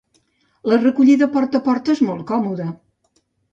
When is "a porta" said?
1.61-1.95